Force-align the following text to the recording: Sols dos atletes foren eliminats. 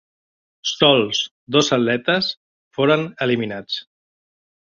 Sols 0.69 1.19
dos 1.57 1.69
atletes 1.77 2.31
foren 2.77 3.05
eliminats. 3.27 3.77